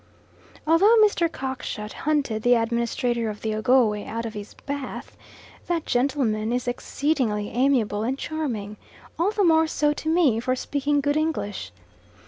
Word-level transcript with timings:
Although 0.65 0.95
Mr. 1.05 1.31
Cockshut 1.31 1.93
hunted 1.93 2.41
the 2.41 2.55
Administrator 2.55 3.29
of 3.29 3.41
the 3.41 3.53
Ogowe 3.53 4.03
out 4.07 4.25
of 4.25 4.33
his 4.33 4.55
bath, 4.65 5.15
that 5.67 5.85
gentleman 5.85 6.51
is 6.51 6.67
exceedingly 6.67 7.49
amiable 7.49 8.01
and 8.01 8.17
charming, 8.17 8.77
all 9.19 9.29
the 9.29 9.43
more 9.43 9.67
so 9.67 9.93
to 9.93 10.09
me 10.09 10.39
for 10.39 10.55
speaking 10.55 11.01
good 11.01 11.17
English. 11.17 11.71